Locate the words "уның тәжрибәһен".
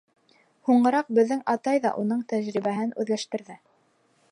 2.05-2.95